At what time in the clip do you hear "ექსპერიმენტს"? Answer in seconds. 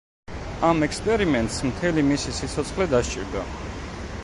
0.85-1.59